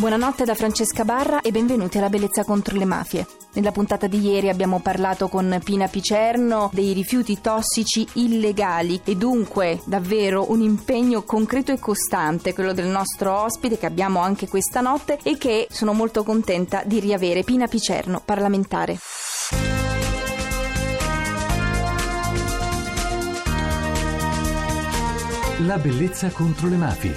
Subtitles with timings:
[0.00, 3.26] Buonanotte da Francesca Barra e benvenuti alla Bellezza contro le mafie.
[3.52, 9.82] Nella puntata di ieri abbiamo parlato con Pina Picerno dei rifiuti tossici illegali e dunque
[9.84, 15.18] davvero un impegno concreto e costante quello del nostro ospite che abbiamo anche questa notte
[15.22, 18.98] e che sono molto contenta di riavere Pina Picerno, parlamentare.
[25.66, 27.14] La bellezza contro le mafie.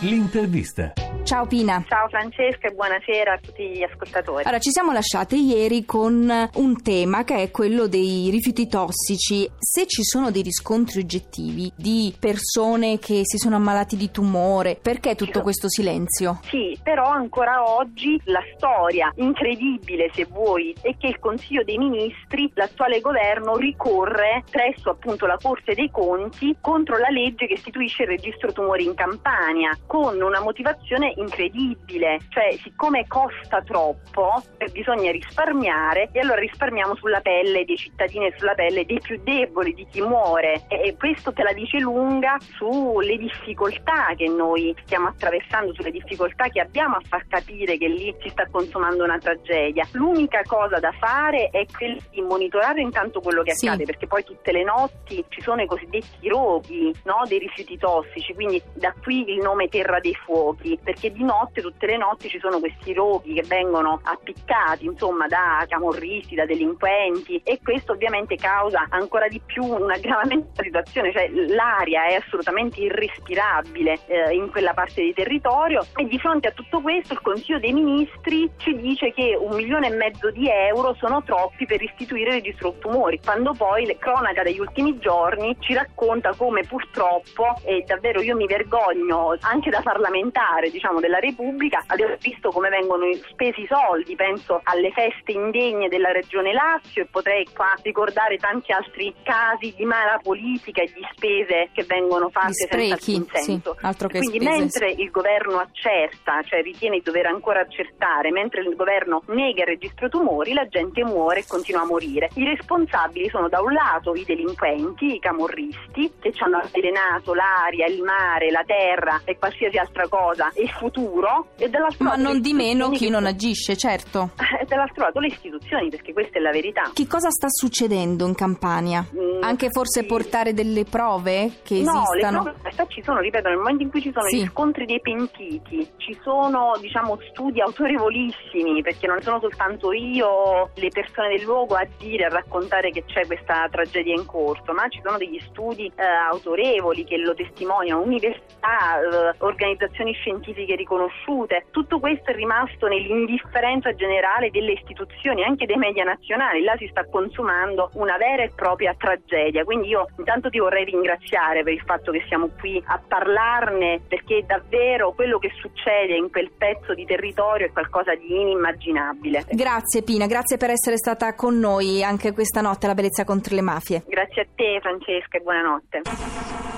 [0.00, 0.92] L'intervista.
[1.28, 1.84] Ciao Pina.
[1.86, 4.44] Ciao Francesca e buonasera a tutti gli ascoltatori.
[4.44, 9.46] Allora, ci siamo lasciate ieri con un tema che è quello dei rifiuti tossici.
[9.58, 15.16] Se ci sono dei riscontri oggettivi di persone che si sono ammalati di tumore, perché
[15.16, 16.40] tutto questo silenzio?
[16.44, 22.50] Sì, però ancora oggi la storia incredibile, se vuoi, è che il Consiglio dei Ministri,
[22.54, 28.08] l'attuale governo, ricorre presso appunto la Corte dei Conti contro la legge che istituisce il
[28.08, 36.08] registro tumori in Campania, con una motivazione incredibile, cioè siccome costa troppo eh, bisogna risparmiare
[36.12, 40.00] e allora risparmiamo sulla pelle dei cittadini e sulla pelle dei più deboli, di chi
[40.00, 46.48] muore e questo te la dice lunga sulle difficoltà che noi stiamo attraversando, sulle difficoltà
[46.48, 49.86] che abbiamo a far capire che lì si sta consumando una tragedia.
[49.92, 53.84] L'unica cosa da fare è quella di monitorare intanto quello che accade, sì.
[53.84, 57.22] perché poi tutte le notti ci sono i cosiddetti roghi no?
[57.26, 61.62] dei rifiuti tossici, quindi da qui il nome Terra dei Fuochi, perché perché di notte,
[61.62, 67.40] tutte le notti ci sono questi roghi che vengono appiccati insomma da camorristi, da delinquenti
[67.42, 72.80] e questo ovviamente causa ancora di più un aggravamento della situazione, cioè l'aria è assolutamente
[72.80, 77.58] irrespirabile eh, in quella parte di territorio e di fronte a tutto questo il Consiglio
[77.58, 82.36] dei Ministri ci dice che un milione e mezzo di euro sono troppi per istituire
[82.36, 87.84] il registro tumori, quando poi la cronaca degli ultimi giorni ci racconta come purtroppo, e
[87.86, 93.04] davvero io mi vergogno anche da parlamentare, diciamo diciamo, della Repubblica, abbiamo visto come vengono
[93.30, 98.72] spesi i soldi, penso alle feste indegne della Regione Lazio e potrei qua ricordare tanti
[98.72, 103.76] altri casi di mala politica e di spese che vengono fatte sprechi, senza senso.
[103.78, 105.00] Sì, Quindi spese, mentre sì.
[105.00, 110.08] il governo accerta, cioè ritiene di dover ancora accertare, mentre il governo nega il registro
[110.08, 112.30] tumori, la gente muore e continua a morire.
[112.34, 117.86] I responsabili sono da un lato i delinquenti, i camorristi, che ci hanno avvelenato l'aria,
[117.86, 122.52] il mare, la terra e qualsiasi altra cosa e futuro e dall'altro Ma non di
[122.52, 123.10] meno chi che...
[123.10, 124.30] non agisce, certo.
[124.58, 126.90] E dall'altro lato le istituzioni, perché questa è la verità.
[126.92, 129.06] Che cosa sta succedendo in Campania?
[129.14, 130.06] Mm, Anche forse sì.
[130.06, 132.38] portare delle prove che no, esistano?
[132.38, 134.42] No, le prove ci sono, ripeto, nel momento in cui ci sono sì.
[134.42, 140.88] gli scontri dei pentiti, ci sono diciamo studi autorevolissimi, perché non sono soltanto io, le
[140.88, 145.00] persone del luogo a dire, a raccontare che c'è questa tragedia in corso, ma ci
[145.04, 151.66] sono degli studi eh, autorevoli che lo testimoniano, università, eh, organizzazioni scientifiche riconosciute.
[151.70, 156.62] Tutto questo è rimasto nell'indifferenza generale delle istituzioni, anche dei media nazionali.
[156.62, 159.64] Là si sta consumando una vera e propria tragedia.
[159.64, 164.44] Quindi io intanto ti vorrei ringraziare per il fatto che siamo qui a parlarne, perché
[164.46, 169.44] davvero quello che succede in quel pezzo di territorio è qualcosa di inimmaginabile.
[169.50, 173.62] Grazie Pina, grazie per essere stata con noi anche questa notte alla Bellezza contro le
[173.62, 174.04] mafie.
[174.06, 176.77] Grazie a te Francesca e buonanotte.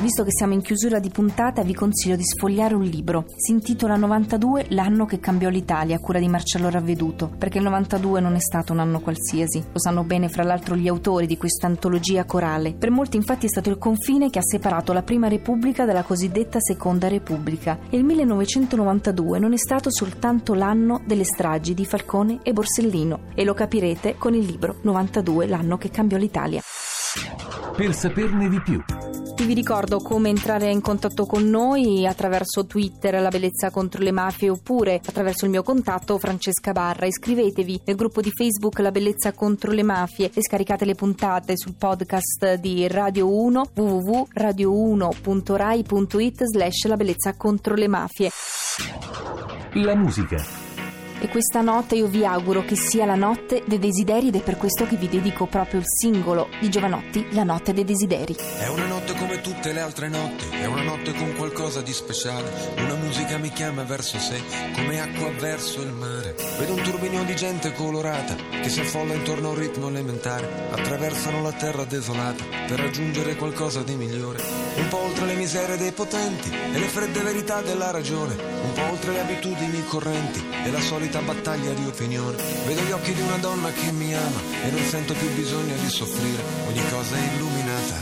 [0.00, 3.24] Visto che siamo in chiusura di puntata, vi consiglio di sfogliare un libro.
[3.34, 8.20] Si intitola 92, l'anno che cambiò l'Italia, a cura di Marcello Ravveduto, perché il 92
[8.20, 9.64] non è stato un anno qualsiasi.
[9.72, 12.74] Lo sanno bene, fra l'altro, gli autori di questa antologia corale.
[12.74, 16.60] Per molti, infatti, è stato il confine che ha separato la Prima Repubblica dalla cosiddetta
[16.60, 17.78] Seconda Repubblica.
[17.88, 23.20] E il 1992 non è stato soltanto l'anno delle stragi di Falcone e Borsellino.
[23.34, 26.60] E lo capirete con il libro 92, l'anno che cambiò l'Italia.
[27.74, 28.82] Per saperne di più
[29.44, 34.48] vi ricordo come entrare in contatto con noi attraverso Twitter La Bellezza contro le Mafie
[34.48, 37.06] oppure attraverso il mio contatto Francesca Barra.
[37.06, 41.74] Iscrivetevi nel gruppo di Facebook La Bellezza contro le Mafie e scaricate le puntate sul
[41.76, 48.30] podcast di Radio 1 www.radio1.rai.it slash La Bellezza contro le Mafie.
[49.72, 50.65] La musica
[51.18, 54.58] E questa notte io vi auguro che sia la notte dei desideri ed è per
[54.58, 58.36] questo che vi dedico proprio il singolo di Giovanotti, La notte dei desideri.
[58.58, 62.50] È una notte come tutte le altre notti, è una notte con qualcosa di speciale.
[62.78, 64.42] Una musica mi chiama verso sé,
[64.74, 66.36] come acqua verso il mare.
[66.58, 70.68] Vedo un turbinio di gente colorata che si affolla intorno a un ritmo elementare.
[70.70, 74.42] Attraversano la terra desolata per raggiungere qualcosa di migliore.
[74.76, 78.34] Un po' oltre le miserie dei potenti e le fredde verità della ragione.
[78.34, 82.36] Un po' oltre le abitudini correnti e la solita battaglia di opinione.
[82.66, 85.88] Vedo gli occhi di una donna che mi ama e non sento più bisogno di
[85.88, 86.42] soffrire.
[86.66, 87.94] Ogni cosa è illuminata,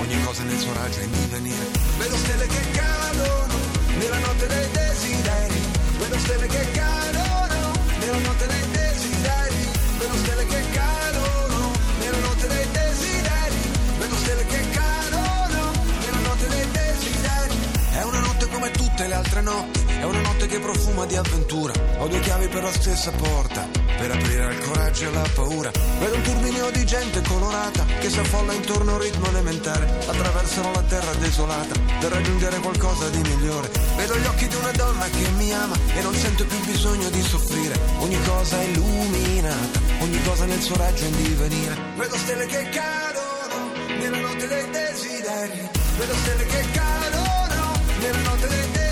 [0.00, 1.66] ogni cosa nel suo raggio è in divenire.
[1.98, 3.58] Vedo stelle che cadono
[3.98, 5.60] nella notte dei desideri.
[5.98, 9.68] Vedo stelle che cadono nella notte dei desideri.
[9.98, 13.56] Vedo stelle che cadono nella notte dei desideri.
[13.98, 15.72] Vedo stelle che cadono
[16.04, 17.56] nella notte dei desideri.
[17.92, 19.81] È una notte come tutte le altre notti.
[20.02, 21.72] È una notte che profuma di avventura.
[21.98, 23.68] Ho due chiavi per la stessa porta.
[23.70, 25.70] Per aprire al coraggio e alla paura.
[26.00, 27.84] Vedo un turbinio di gente colorata.
[28.00, 29.86] Che si affolla intorno a un ritmo elementare.
[30.04, 31.78] Attraversano la terra desolata.
[32.00, 33.70] Per raggiungere qualcosa di migliore.
[33.94, 35.76] Vedo gli occhi di una donna che mi ama.
[35.94, 37.78] E non sento più bisogno di soffrire.
[37.98, 39.80] Ogni cosa è illuminata.
[40.00, 41.76] Ogni cosa nel suo raggio in divenire.
[41.94, 43.70] Vedo stelle che cadono.
[44.00, 45.68] Nella notte dei desideri.
[45.96, 47.80] Vedo stelle che cadono.
[48.00, 48.91] Nella notte dei desideri.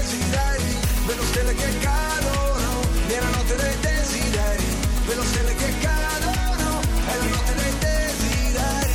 [1.41, 4.65] Stelle che cadono nella notte dei desideri.
[5.07, 8.93] Vedo stelle che cadono, è la notte dei desideri.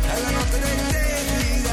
[0.00, 1.66] È la notte dei desideri.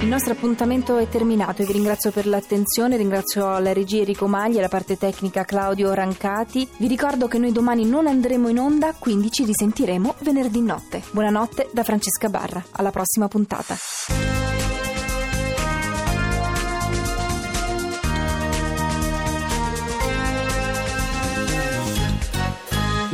[0.00, 4.60] Il nostro appuntamento è terminato vi ringrazio per l'attenzione, ringrazio la regia Enrico Magli e
[4.60, 6.68] la parte tecnica Claudio Rancati.
[6.76, 11.02] Vi ricordo che noi domani non andremo in onda, quindi ci risentiremo venerdì notte.
[11.12, 13.74] Buonanotte da Francesca Barra, alla prossima puntata.